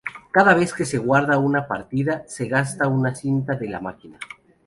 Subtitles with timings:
[0.31, 4.17] Cada vez que se guarda una partida, se gasta una cinta de la máquina.